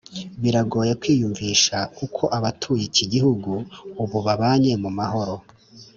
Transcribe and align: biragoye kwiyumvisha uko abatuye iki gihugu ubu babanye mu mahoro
biragoye 0.41 0.91
kwiyumvisha 1.01 1.77
uko 2.05 2.23
abatuye 2.37 2.83
iki 2.89 3.05
gihugu 3.13 3.51
ubu 4.03 4.17
babanye 4.25 4.71
mu 4.83 4.89
mahoro 4.97 5.35